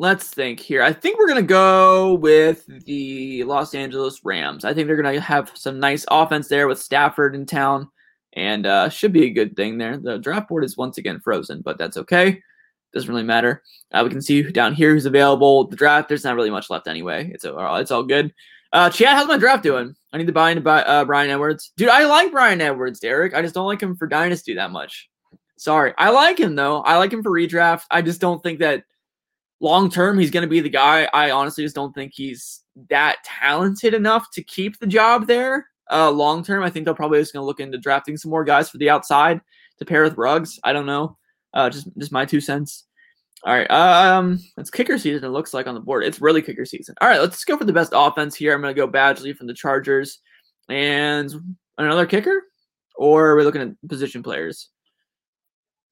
[0.00, 0.82] Let's think here.
[0.82, 4.64] I think we're going to go with the Los Angeles Rams.
[4.64, 7.88] I think they're going to have some nice offense there with Stafford in town
[8.34, 9.96] and uh, should be a good thing there.
[9.96, 12.40] The draft board is once again frozen, but that's okay.
[12.94, 13.62] Doesn't really matter.
[13.92, 15.66] Uh, we can see down here who's available.
[15.66, 17.30] The draft, there's not really much left anyway.
[17.34, 18.32] It's all, it's all good.
[18.72, 19.96] Uh, Chad, how's my draft doing?
[20.12, 21.72] I need to buy into uh, Bryan Edwards.
[21.76, 23.34] Dude, I like Bryan Edwards, Derek.
[23.34, 25.08] I just don't like him for Dynasty that much.
[25.58, 25.92] Sorry.
[25.98, 26.82] I like him, though.
[26.82, 27.84] I like him for redraft.
[27.90, 28.84] I just don't think that
[29.60, 31.08] long term he's going to be the guy.
[31.12, 36.10] I honestly just don't think he's that talented enough to keep the job there uh,
[36.10, 36.62] long term.
[36.62, 38.90] I think they'll probably just going to look into drafting some more guys for the
[38.90, 39.40] outside
[39.78, 40.58] to pair with Rugs.
[40.64, 41.16] I don't know.
[41.54, 42.84] Uh, just just my two cents.
[43.44, 43.70] All right.
[43.70, 45.24] Um, it's kicker season.
[45.24, 46.04] It looks like on the board.
[46.04, 46.96] It's really kicker season.
[47.00, 47.20] All right.
[47.20, 48.52] Let's go for the best offense here.
[48.52, 50.18] I'm going to go Badgley from the Chargers
[50.68, 51.32] and
[51.78, 52.42] another kicker,
[52.96, 54.70] or are we looking at position players?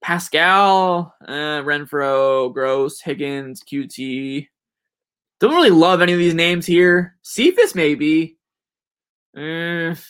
[0.06, 4.46] Pascal, uh, Renfrow, Gross, Higgins, QT.
[5.40, 7.16] Don't really love any of these names here.
[7.22, 8.38] Cephus maybe.
[9.36, 10.00] Mm.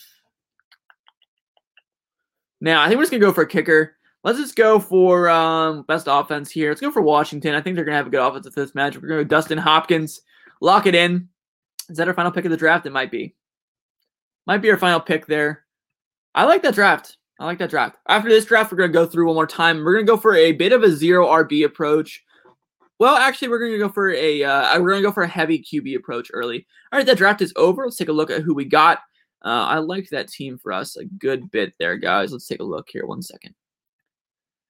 [2.61, 3.96] Now, I think we're just going to go for a kicker.
[4.22, 6.68] Let's just go for um, best offense here.
[6.68, 7.54] Let's go for Washington.
[7.54, 8.96] I think they're going to have a good offensive this match.
[8.96, 10.20] We're going to go Dustin Hopkins.
[10.61, 11.30] Lock it in.
[11.88, 12.85] Is that our final pick of the draft?
[12.85, 13.35] It might be.
[14.46, 15.64] Might be our final pick there.
[16.35, 17.16] I like that draft.
[17.38, 17.99] I like that draft.
[18.09, 19.85] After this draft, we're going to go through one more time.
[19.85, 22.22] We're going to go for a bit of a zero RB approach.
[22.99, 25.29] Well, actually, we're going to go for a uh, we're going to go for a
[25.29, 26.66] heavy QB approach early.
[26.90, 27.85] All right, that draft is over.
[27.85, 29.01] Let's take a look at who we got.
[29.44, 32.33] Uh, I liked that team for us a good bit there, guys.
[32.33, 33.07] Let's take a look here.
[33.07, 33.55] One second.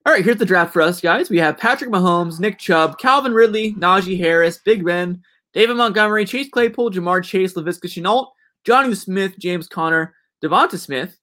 [0.05, 1.31] All right, here's the draft for us, guys.
[1.31, 5.21] We have Patrick Mahomes, Nick Chubb, Calvin Ridley, Najee Harris, Big Ben,
[5.53, 8.29] David Montgomery, Chase Claypool, Ja'Marr Chase, Laviska Shenault,
[8.65, 11.19] Jonnu Smith, James Conner, Devonta Smith,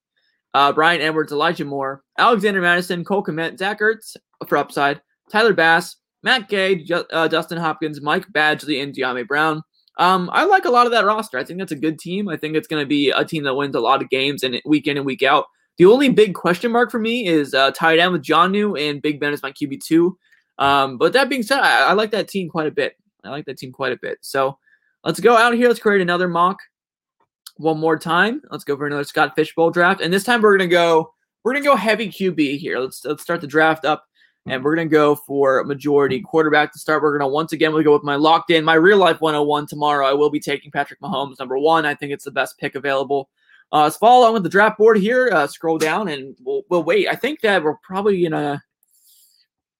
[0.53, 4.15] uh, Bryan Edwards, Elijah Moore, Alexander Mattison, Cole Kmet, Zach Ertz
[4.47, 9.61] for upside, Tyler Bass, Matt Gay, Ju- uh, Dustin Hopkins, Mike Badgley, and Dyami Brown.
[9.99, 11.37] Um, I like a lot of that roster.
[11.37, 12.27] I think that's a good team.
[12.27, 14.59] I think it's going to be a team that wins a lot of games and
[14.65, 15.45] week in and week out.
[15.77, 19.19] The only big question mark for me is uh, tied down with Jonnu and Big
[19.19, 20.17] Ben is my QB two.
[20.59, 22.95] Um, but that being said, I, I, like that team quite a bit.
[23.23, 24.19] I like that team quite a bit.
[24.21, 24.57] So
[25.03, 25.67] let's go out here.
[25.67, 26.59] Let's create another mock
[27.57, 28.41] one more time.
[28.49, 31.13] Let's go for another Scott Fishbowl draft, and this time we're gonna go.
[31.43, 32.79] We're gonna go heavy QB here.
[32.79, 34.05] Let's let's start the draft up
[34.45, 37.01] and we're to go for majority quarterback to start.
[37.01, 40.05] We're to once again we go with my locked in, my real life 101 tomorrow.
[40.05, 41.85] I will be taking Patrick Mahomes number one.
[41.85, 43.29] I think it's the best pick available.
[43.71, 45.29] Uh, let's follow along with the draft board here.
[45.31, 47.07] Uh, scroll down and we'll, we'll wait.
[47.07, 48.61] I think that we're probably gonna.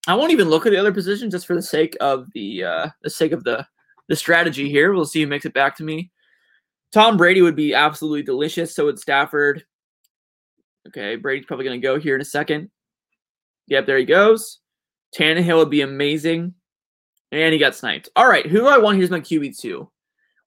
[0.07, 2.88] I won't even look at the other positions just for the sake of the uh,
[3.03, 3.67] the sake of the
[4.07, 4.93] the strategy here.
[4.93, 6.12] We'll see who makes it back to me.
[6.93, 8.75] Tom Brady would be absolutely delicious.
[8.75, 9.65] So would Stafford.
[10.88, 12.69] Okay, Brady's probably going to go here in a second.
[13.67, 14.60] Yep, there he goes.
[15.17, 16.53] Tannehill would be amazing.
[17.32, 18.10] And he got sniped.
[18.15, 18.97] All right, who do I want?
[18.97, 19.88] Here's my QB2.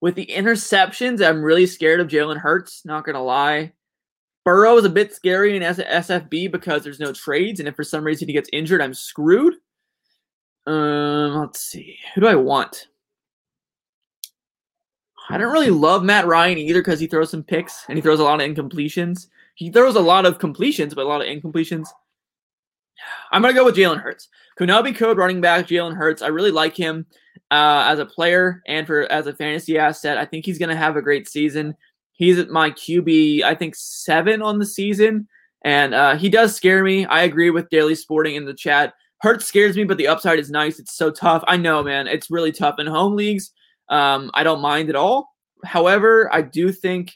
[0.01, 3.73] With the interceptions, I'm really scared of Jalen Hurts, not going to lie.
[4.45, 8.05] Burrow is a bit scary in SFB because there's no trades, and if for some
[8.05, 9.55] reason he gets injured, I'm screwed.
[10.67, 11.99] Um, let's see.
[12.15, 12.87] Who do I want?
[15.29, 18.21] I don't really love Matt Ryan either because he throws some picks and he throws
[18.21, 19.27] a lot of incompletions.
[19.55, 21.89] He throws a lot of completions, but a lot of incompletions.
[23.33, 24.29] I'm gonna go with Jalen Hurts.
[24.59, 26.23] Kunabi code running back Jalen Hurts.
[26.23, 27.07] I really like him
[27.51, 30.19] uh, as a player and for as a fantasy asset.
[30.19, 31.75] I think he's gonna have a great season.
[32.13, 35.29] He's at my QB, I think seven on the season,
[35.63, 37.05] and uh, he does scare me.
[37.07, 38.95] I agree with Daily Sporting in the chat.
[39.21, 40.79] Hurts scares me, but the upside is nice.
[40.79, 41.43] It's so tough.
[41.47, 42.07] I know, man.
[42.07, 43.53] It's really tough in home leagues.
[43.89, 45.29] Um, I don't mind at all.
[45.65, 47.15] However, I do think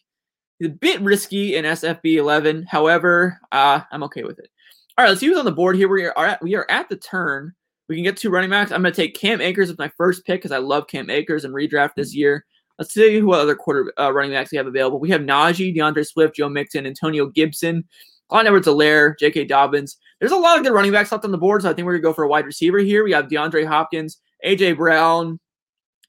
[0.59, 2.65] he's a bit risky in SFB 11.
[2.65, 4.51] However, uh, I'm okay with it.
[4.97, 5.89] All right, let's see who's on the board here.
[5.89, 7.55] We are at, we are at the turn.
[7.89, 8.71] We can get two running backs.
[8.71, 11.45] I'm going to take Cam Akers with my first pick because I love Cam Akers
[11.45, 12.45] and redraft this year.
[12.79, 15.01] Let's see who other quarter uh, running backs we have available.
[15.01, 17.85] We have Najee, DeAndre Swift, Joe Mixon, Antonio Gibson,
[18.29, 19.45] Clyde Edwards-Helaire, J.K.
[19.47, 19.99] Dobbins.
[20.19, 21.93] There's a lot of good running backs left on the board, so I think we're
[21.93, 23.05] going to go for a wide receiver here.
[23.05, 24.73] We have DeAndre Hopkins, A.J.
[24.75, 25.41] Brown,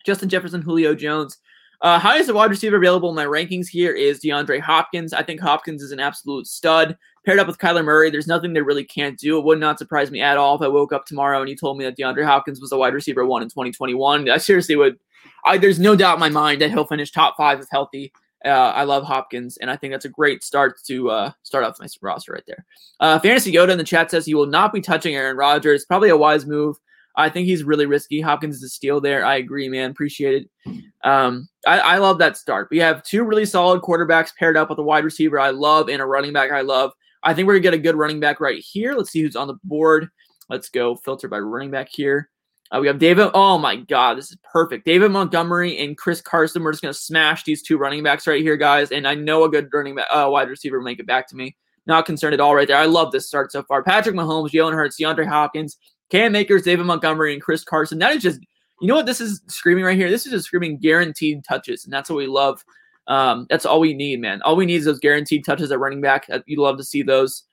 [0.06, 1.38] Justin Jefferson, Julio Jones.
[1.82, 5.14] Uh, highest wide receiver available in my rankings here is DeAndre Hopkins.
[5.14, 6.96] I think Hopkins is an absolute stud.
[7.26, 9.38] Paired up with Kyler Murray, there's nothing they really can't do.
[9.40, 11.78] It would not surprise me at all if I woke up tomorrow and you told
[11.78, 14.30] me that DeAndre Hopkins was a wide receiver one in 2021.
[14.30, 15.00] I seriously would.
[15.44, 18.12] I, there's no doubt in my mind that he'll finish top five if healthy.
[18.44, 21.80] Uh, I love Hopkins, and I think that's a great start to uh, start off
[21.80, 22.66] my roster right there.
[23.00, 25.86] Uh, Fantasy Yoda in the chat says he will not be touching Aaron Rodgers.
[25.86, 26.78] Probably a wise move.
[27.16, 28.22] I think he's really risky.
[28.22, 29.26] Hopkins is a steal there.
[29.26, 29.92] I agree, man.
[29.92, 30.84] Appreciate it.
[31.04, 32.68] Um, I, I, love that start.
[32.72, 36.02] We have two really solid quarterbacks paired up with a wide receiver I love and
[36.02, 36.92] a running back I love.
[37.24, 38.94] I think we're gonna get a good running back right here.
[38.94, 40.10] Let's see who's on the board.
[40.50, 42.30] Let's go filter by running back here.
[42.72, 43.32] Uh, we have David.
[43.34, 44.86] Oh my God, this is perfect.
[44.86, 46.64] David Montgomery and Chris Carson.
[46.64, 48.92] We're just gonna smash these two running backs right here, guys.
[48.92, 51.36] And I know a good running back, uh, wide receiver will make it back to
[51.36, 51.56] me.
[51.88, 52.78] Not concerned at all right there.
[52.78, 53.84] I love this start so far.
[53.84, 55.78] Patrick Mahomes, Jalen Hurts, DeAndre Hopkins,
[56.12, 57.98] Cam Akers, David Montgomery, and Chris Carson.
[58.00, 58.40] That is just,
[58.82, 60.10] you know what this is screaming right here?
[60.10, 62.64] This is just screaming guaranteed touches, and that's what we love.
[63.08, 64.42] Um, that's all we need, man.
[64.44, 66.26] All we need is those guaranteed touches at running back.
[66.30, 67.44] Uh, you'd love to see those.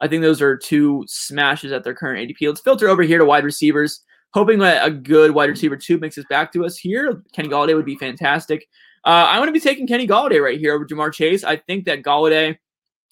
[0.00, 2.46] I think those are two smashes at their current ADP.
[2.46, 6.18] Let's filter over here to wide receivers, hoping that a good wide receiver two makes
[6.18, 7.22] it back to us here.
[7.32, 8.68] Kenny Golladay would be fantastic.
[9.04, 11.44] Uh, I'm going to be taking Kenny Golladay right here over Ja'Marr Chase.
[11.44, 12.56] I think that Golladay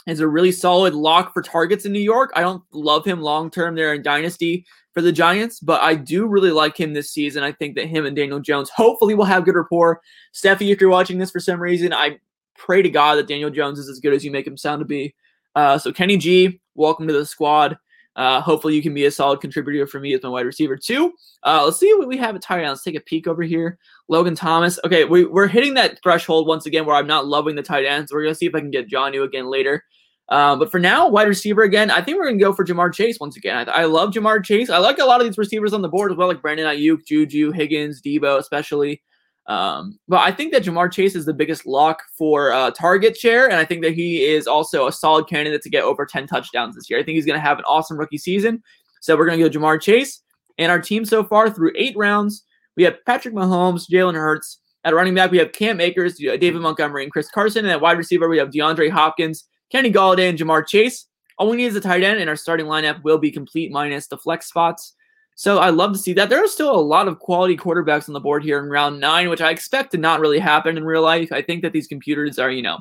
[0.07, 2.33] is a really solid lock for targets in New York.
[2.35, 6.27] I don't love him long term there in Dynasty for the Giants, but I do
[6.27, 7.43] really like him this season.
[7.43, 10.01] I think that him and Daniel Jones hopefully will have good rapport.
[10.35, 12.19] Steffi, if you're watching this for some reason, I
[12.57, 14.85] pray to God that Daniel Jones is as good as you make him sound to
[14.85, 15.15] be.
[15.55, 17.79] Uh, so Kenny G, welcome to the squad.
[18.15, 21.13] Uh, hopefully you can be a solid contributor for me as my wide receiver too.
[21.45, 22.69] Uh, let's see what we have at tight end.
[22.69, 23.79] Let's take a peek over here.
[24.09, 24.79] Logan Thomas.
[24.85, 28.13] Okay, we, we're hitting that threshold once again where I'm not loving the tight ends.
[28.13, 29.85] We're gonna see if I can get Jonnu again later.
[30.29, 32.95] Um, but for now, wide receiver again, I think we're going to go for Ja'Marr
[32.95, 33.69] Chase once again.
[33.69, 34.71] I, I, love Ja'Marr Chase.
[34.71, 37.05] I like a lot of these receivers on the board as well, like Brandon Aiyuk,
[37.07, 39.03] Juju, Higgins, Deebo, especially.
[39.47, 43.47] Um, but I think that Ja'Marr Chase is the biggest lock for uh, target share,
[43.47, 46.77] and I think that he is also a solid candidate to get over 10 touchdowns
[46.77, 47.01] this year.
[47.01, 48.63] I think he's going to have an awesome rookie season.
[49.01, 50.23] So we're going to go Ja'Marr Chase.
[50.59, 52.45] And our team so far through eight rounds,
[52.77, 54.59] we have Patrick Mahomes, Jalen Hurts.
[54.85, 57.65] At running back, we have Cam Akers, David Montgomery, and Chris Carson.
[57.65, 61.07] And at wide receiver, we have DeAndre Hopkins, Kenny Golladay and Ja'Marr Chase.
[61.39, 64.07] All we need is a tight end, and our starting lineup will be complete minus
[64.07, 64.95] the flex spots.
[65.35, 66.29] So I love to see that.
[66.29, 69.31] There are still a lot of quality quarterbacks on the board here in round nine,
[69.31, 71.33] which I expect to not really happen in real life.
[71.33, 72.81] I think that these computers are, you know,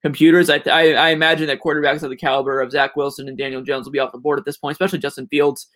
[0.00, 0.48] computers.
[0.48, 3.84] I, I, I imagine that quarterbacks of the caliber of Zach Wilson and Daniel Jones
[3.84, 5.68] will be off the board at this point, especially Justin Fields.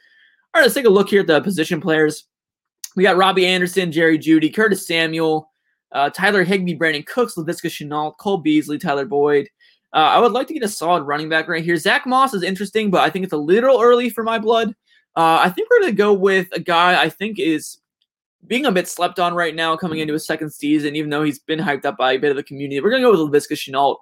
[0.55, 2.24] All right, let's take a look here at the position players.
[2.96, 5.50] We got Robbie Anderson, Jerry Jeudy, Curtis Samuel,
[5.92, 9.46] uh, Tyler Higbee, Brandin Cooks, Laviska Shenault, Cole Beasley, Tyler Boyd,
[9.94, 11.76] uh, I would like to get a solid running back right here.
[11.76, 14.74] Zach Moss is interesting, but I think it's a little early for my blood.
[15.16, 17.78] Uh, I think we're going to go with a guy I think is
[18.46, 21.38] being a bit slept on right now coming into his second season, even though he's
[21.38, 22.80] been hyped up by a bit of the community.
[22.80, 23.96] We're going to go with Laviska Shenault.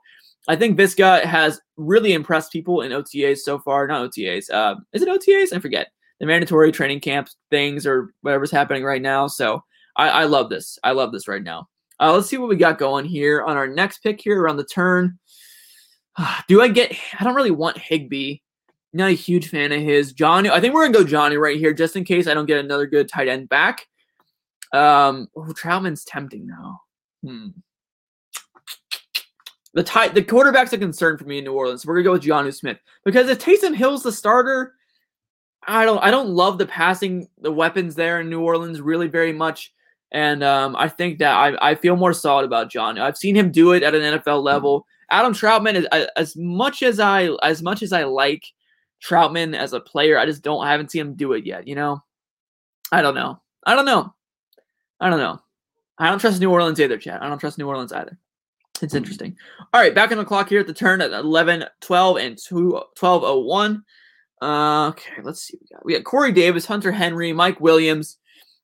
[0.49, 3.87] I think Visca has really impressed people in OTAs so far.
[3.87, 4.51] Not OTAs.
[4.51, 5.55] Uh, is it OTAs?
[5.55, 5.89] I forget.
[6.19, 9.27] The mandatory training camp things or whatever's happening right now.
[9.27, 9.63] So
[9.97, 10.79] I, I love this.
[10.83, 11.69] I love this right now.
[12.01, 14.65] Uh, let's see what we got going here on our next pick here around the
[14.65, 15.19] turn.
[16.49, 16.93] Do I get?
[17.19, 18.39] I don't really want Higbee.
[18.93, 20.13] Not a huge fan of his.
[20.13, 22.63] Johnny, I think we're gonna go Johnny right here, just in case I don't get
[22.63, 23.87] another good tight end back.
[24.73, 26.81] Um, oh, Trautman's tempting now.
[27.25, 27.49] Hmm.
[29.75, 31.83] The tight, the quarterback's a concern for me in New Orleans.
[31.83, 34.75] So we're gonna go with Jonnu Smith because if Taysom Hill's the starter,
[35.67, 39.33] I don't, I don't love the passing, the weapons there in New Orleans really very
[39.33, 39.73] much.
[40.11, 42.99] And um, I think that I, I feel more solid about John.
[42.99, 44.87] I've seen him do it at an NFL level.
[45.13, 48.47] Adam Trautman is as much as I as much as I like
[49.07, 51.75] Trautman as a player, I just don't I haven't seen him do it yet, you
[51.75, 52.03] know?
[52.91, 53.41] I don't know.
[53.65, 54.15] I don't know.
[55.01, 55.41] I don't know.
[55.99, 57.21] I don't trust New Orleans either, Chad.
[57.21, 58.19] I don't trust New Orleans either.
[58.81, 59.37] It's interesting.
[59.73, 62.71] All right, back on the clock here at the turn at 11, 12, and 2,
[62.99, 63.85] 1201.
[64.41, 65.59] Uh, okay, let's see.
[65.61, 68.19] We got we got Corey Davis, Hunter Henry, Mike Williams,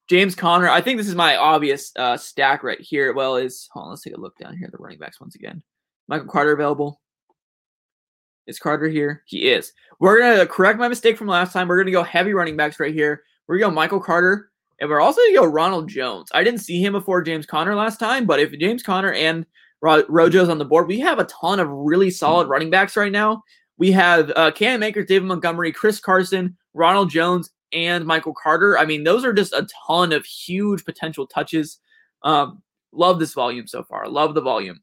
[0.08, 0.68] James Conner.
[0.68, 3.12] I think this is my obvious uh, stack right here.
[3.12, 5.36] Well, is hold on, let's take a look down here at the running backs once
[5.36, 5.62] again.
[6.08, 7.00] Michael Carter available?
[8.46, 9.22] Is Carter here?
[9.26, 9.72] He is.
[10.00, 11.68] We're gonna correct my mistake from last time.
[11.68, 13.22] We're gonna go heavy running backs right here.
[13.46, 16.30] We're gonna go Michael Carter, and we're also gonna go Ronald Jones.
[16.32, 19.44] I didn't see him before James Conner last time, but if James Conner and
[19.82, 23.12] Ro- Rojo's on the board, we have a ton of really solid running backs right
[23.12, 23.42] now.
[23.76, 28.78] We have uh, Cam Akers, David Montgomery, Chris Carson, Ronald Jones, and Michael Carter.
[28.78, 31.78] I mean, those are just a ton of huge potential touches.
[32.22, 34.08] Um, love this volume so far.
[34.08, 34.80] Love the volume.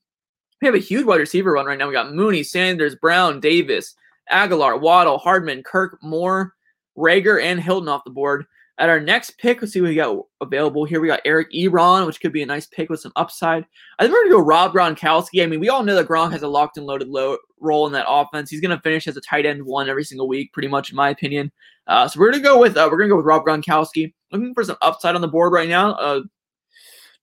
[0.61, 1.87] We have a huge wide receiver run right now.
[1.87, 3.95] We got Mooney, Sanders, Brown, Davis,
[4.31, 6.53] Agholor, Waddle, Hardman, Kirk, Moore,
[6.97, 8.45] Reagor, and Hilton off the board.
[8.77, 10.99] At our next pick, let's see what we got available here.
[10.99, 13.65] We got Eric Ebron, which could be a nice pick with some upside.
[13.97, 15.41] I think we're going to go Rob Gronkowski.
[15.41, 17.93] I mean, we all know that Gronk has a locked and loaded low role in
[17.93, 18.49] that offense.
[18.49, 20.97] He's going to finish as a tight end one every single week, pretty much, in
[20.97, 21.53] my opinion.
[21.87, 24.13] Uh, so we're going to go with uh, we're going to go with Rob Gronkowski.
[24.33, 25.91] Looking for some upside on the board right now.
[25.93, 26.21] Uh,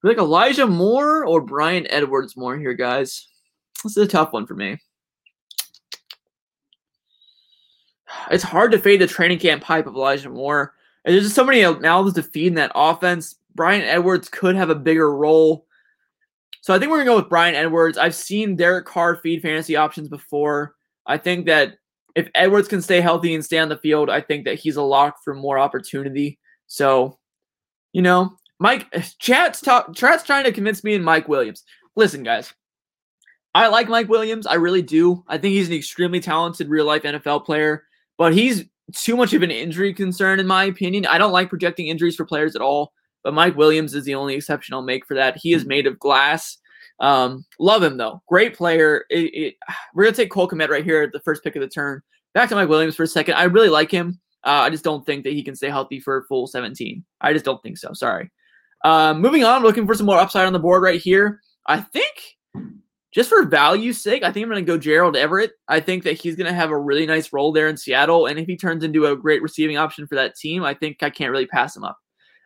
[0.03, 3.29] like Elijah Moore or Bryan Edwards more here, guys.
[3.83, 4.79] This is a tough one for me.
[8.31, 10.75] It's hard to fade the training camp hype of Elijah Moore.
[11.05, 13.37] And There's just so many mouths to feed in that offense.
[13.55, 15.67] Bryan Edwards could have a bigger role.
[16.61, 17.99] So I think we're gonna go with Bryan Edwards.
[17.99, 20.77] I've seen Derek Carr feed fantasy options before.
[21.07, 21.75] I think that
[22.15, 24.83] if Edwards can stay healthy and stay on the field, I think that he's a
[24.83, 26.39] lock for more opportunity.
[26.67, 27.19] So,
[27.93, 28.87] you know, Mike
[29.19, 31.65] chat's talk, chat's trying to convince me and Mike Williams.
[31.97, 32.55] Listen, guys,
[33.57, 34.47] I like Mike Williams.
[34.47, 35.25] I really do.
[35.27, 37.83] I think he's an extremely talented real life NFL player,
[38.19, 41.07] but he's too much of an injury concern, in my opinion.
[41.07, 42.93] I don't like projecting injuries for players at all,
[43.25, 45.37] but Mike Williams is the only exception I'll make for that.
[45.37, 46.57] He is made of glass.
[47.01, 48.23] Um, love him though.
[48.29, 49.07] Great player.
[49.11, 49.55] It, it,
[49.95, 52.01] we're gonna take Cole Kmet right here at the first pick of the turn.
[52.33, 53.35] Back to Mike Williams for a second.
[53.35, 54.21] I really like him.
[54.45, 57.05] Uh, I just don't think that he can stay healthy for a full 17.
[57.21, 57.93] I just don't think so.
[57.93, 58.31] Sorry.
[58.85, 61.41] Uh, moving on, looking for some more upside on the board right here.
[61.67, 62.37] I think
[63.13, 65.53] just for value's sake, I think I'm going to go Gerald Everett.
[65.69, 68.27] I think that he's going to have a really nice role there in Seattle.
[68.27, 71.11] And if he turns into a great receiving option for that team, I think I
[71.11, 71.99] can't really pass him up,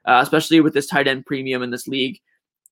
[0.07, 2.19] uh, especially with this tight end premium in this league.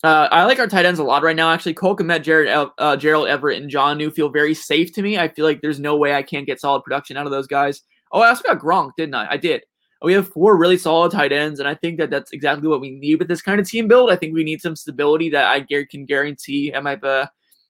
[0.02, 1.50] Uh, I like our tight ends a lot right now.
[1.50, 5.16] Actually, Cole Kmet, Jared, uh, Gerald Everett, and Jonnu feel very safe to me.
[5.16, 7.80] I feel like there's no way I can't get solid production out of those guys.
[8.12, 9.30] Oh, I also got Gronk, didn't I?
[9.30, 9.62] I did.
[10.02, 12.90] We have four really solid tight ends, and I think that that's exactly what we
[12.90, 14.10] need with this kind of team build.
[14.10, 17.26] I think we need some stability that I can guarantee at my uh,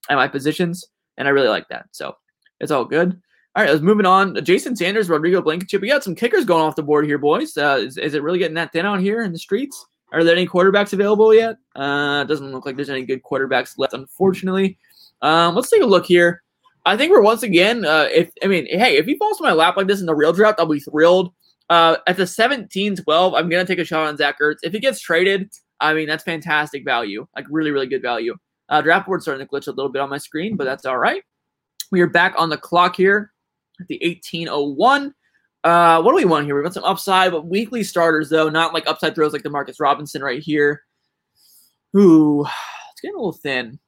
[0.09, 0.85] at my positions,
[1.17, 1.87] and I really like that.
[1.91, 2.15] So
[2.59, 3.19] it's all good.
[3.55, 4.43] All right, let's moving on.
[4.43, 5.81] Jason Sanders, Rodrigo Blankenship.
[5.81, 7.55] We got some kickers going off the board here, boys.
[7.55, 9.85] Uh, is, is it really getting that thin out here in the streets?
[10.11, 11.55] Are there any quarterbacks available yet?
[11.73, 14.77] Uh, doesn't look like there's any good quarterbacks left, unfortunately.
[15.21, 16.43] Um, let's take a look here.
[16.85, 19.53] I think we're once again, uh, if I mean, hey, if he falls to my
[19.53, 21.33] lap like this in the real draft, I'll be thrilled.
[21.69, 24.57] Uh, at the 17 12, I'm going to take a shot on Zach Ertz.
[24.63, 28.35] If he gets traded, I mean, that's fantastic value, like really, really good value.
[28.69, 30.97] Uh, draft board starting to glitch a little bit on my screen, but that's all
[30.97, 31.23] right.
[31.91, 33.31] We are back on the clock here
[33.79, 35.13] at the 1801.
[35.63, 36.55] Uh, what do we want here?
[36.55, 39.79] We want some upside, but weekly starters, though, not like upside throws like the Marcus
[39.79, 40.83] Robinson right here.
[41.97, 42.41] Ooh,
[42.91, 43.79] it's getting a little thin.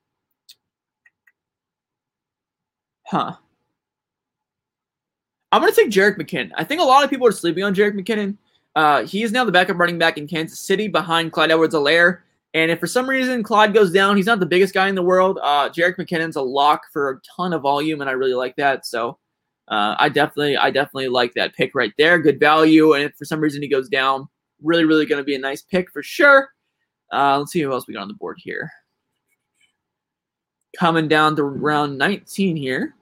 [3.06, 3.36] Huh.
[5.52, 6.52] I'm going to take Jerick McKinnon.
[6.56, 8.38] I think a lot of people are sleeping on Jerick McKinnon.
[8.76, 12.20] Uh, he is now the backup running back in Kansas City behind Clyde Edwards-Helaire.
[12.54, 15.02] And if for some reason Clyde goes down, he's not the biggest guy in the
[15.02, 15.40] world.
[15.42, 18.86] Uh, Jerick McKinnon's a lock for a ton of volume, and I really like that.
[18.86, 19.18] So
[19.68, 22.20] uh, I definitely, I definitely like that pick right there.
[22.20, 22.94] Good value.
[22.94, 24.28] And if for some reason he goes down,
[24.62, 26.50] really, really going to be a nice pick for sure.
[27.12, 28.72] Uh, let's see who else we got on the board here.
[30.78, 32.96] Coming down to round 19 here.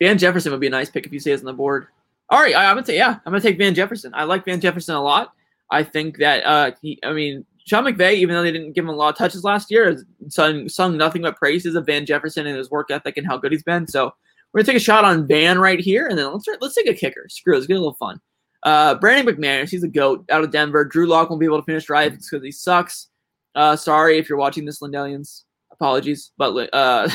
[0.00, 1.88] Van Jefferson would be a nice pick if he us on the board.
[2.28, 4.12] All right, I, I'm gonna say yeah, I'm gonna take Van Jefferson.
[4.14, 5.32] I like Van Jefferson a lot.
[5.70, 8.90] I think that uh, he, I mean, Sean McVay, even though they didn't give him
[8.90, 12.46] a lot of touches last year, has sung, sung nothing but praises of Van Jefferson
[12.46, 13.86] and his work ethic and how good he's been.
[13.86, 14.12] So
[14.52, 16.94] we're gonna take a shot on Van right here, and then let's let's take a
[16.94, 17.26] kicker.
[17.28, 18.20] Screw it, let's get a little fun.
[18.62, 20.84] Uh, Brandon McManus, he's a goat out of Denver.
[20.84, 23.08] Drew Lock won't be able to finish drive because he sucks.
[23.54, 25.44] Uh, sorry if you're watching this, Lindellians.
[25.80, 27.08] Apologies, but uh,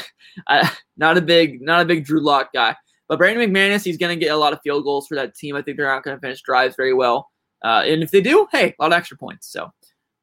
[0.97, 2.75] not a big not a big Drew Lock guy.
[3.07, 5.55] But Brandon McManus, he's going to get a lot of field goals for that team.
[5.55, 7.29] I think they're not going to finish drives very well.
[7.63, 9.51] Uh, and if they do, hey, a lot of extra points.
[9.51, 9.69] So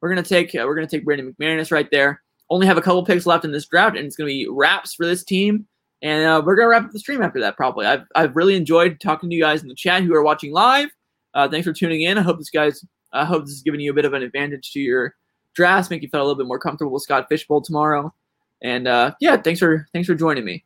[0.01, 2.21] we're going to take uh, we're going to take Brandon McManus right there.
[2.49, 4.95] Only have a couple picks left in this draft, and it's going to be wraps
[4.95, 5.67] for this team.
[6.01, 7.57] And uh, we're going to wrap up the stream after that.
[7.57, 7.85] Probably.
[7.85, 10.89] I've I've really enjoyed talking to you guys in the chat who are watching live.
[11.33, 12.17] Uh, thanks for tuning in.
[12.17, 12.83] I hope this guys
[13.13, 15.15] I hope this is giving you a bit of an advantage to your
[15.55, 18.13] drafts, make you feel a little bit more comfortable with Scott Fishbowl tomorrow.
[18.61, 20.63] And uh, yeah, thanks for thanks for joining me.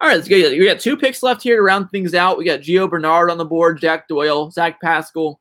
[0.00, 2.36] All right, let's get We got two picks left here to round things out.
[2.36, 5.40] We got Gio Bernard on the board, Jack Doyle, Zach Pascal.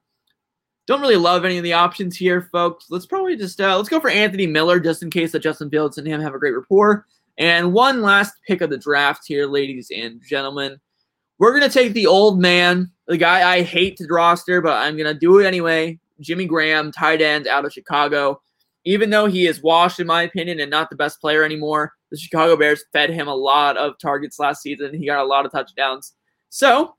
[0.85, 2.87] Don't really love any of the options here, folks.
[2.89, 5.97] Let's probably just uh, let's go for Anthony Miller just in case that Justin Fields
[5.97, 7.05] and him have a great rapport.
[7.37, 10.79] And one last pick of the draft here, ladies and gentlemen.
[11.39, 15.19] We're to take the old man, the guy I hate to roster, but I'm to
[15.19, 15.99] do it anyway.
[16.19, 18.41] Jimmy Graham, tight end out of Chicago.
[18.85, 22.17] Even though he is washed, in my opinion, and not the best player anymore, the
[22.17, 24.93] Chicago Bears fed him a lot of targets last season.
[24.93, 26.13] He got a lot of touchdowns.
[26.49, 26.95] So,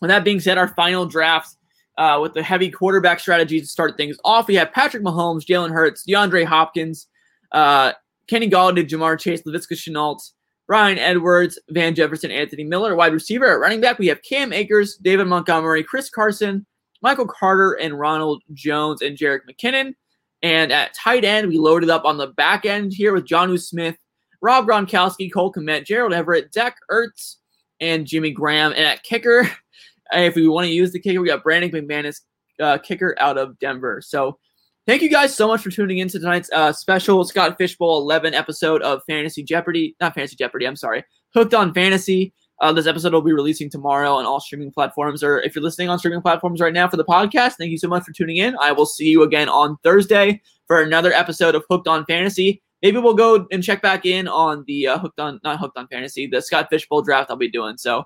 [0.00, 1.56] with that being said, our final draft
[1.98, 5.70] uh, with the heavy quarterback strategy to start things off, we have Patrick Mahomes, Jalen
[5.70, 7.06] Hurts, DeAndre Hopkins,
[7.52, 7.92] uh,
[8.26, 10.20] Kenny Golladay, Ja'Marr Chase, Laviska Shenault,
[10.66, 12.94] Bryan Edwards, Van Jefferson, Anthony Miller.
[12.94, 16.64] Wide receiver at running back, we have Cam Akers, David Montgomery, Chris Carson,
[17.02, 19.94] Michael Carter, and Ronald Jones and Jerick McKinnon.
[20.42, 23.96] And at tight end, we loaded up on the back end here with Jonnu Smith,
[24.40, 27.36] Rob Gronkowski, Cole Kmet, Gerald Everett, Zach Ertz,
[27.80, 28.72] and Jimmy Graham.
[28.72, 29.50] And at kicker,
[30.12, 32.20] if we want to use the kicker, we got Brandon McManus,
[32.60, 34.00] uh, kicker out of Denver.
[34.00, 34.38] So
[34.86, 38.34] thank you guys so much for tuning in to tonight's uh, special Scott Fishbowl 11
[38.34, 39.94] episode of Fantasy Jeopardy.
[40.00, 41.04] Not Fantasy Jeopardy, I'm sorry.
[41.34, 42.32] Hooked on Fantasy.
[42.60, 45.22] Uh, this episode will be releasing tomorrow on all streaming platforms.
[45.22, 47.88] Or if you're listening on streaming platforms right now for the podcast, thank you so
[47.88, 48.56] much for tuning in.
[48.60, 52.62] I will see you again on Thursday for another episode of Hooked on Fantasy.
[52.82, 55.86] Maybe we'll go and check back in on the uh, Hooked on, not Hooked on
[55.88, 57.76] Fantasy, the Scott Fishbowl draft I'll be doing.
[57.78, 58.04] So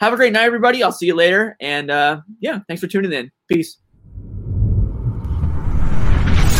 [0.00, 0.82] have a great night, everybody.
[0.82, 1.56] I'll see you later.
[1.60, 3.30] And uh, yeah, thanks for tuning in.
[3.48, 3.78] Peace.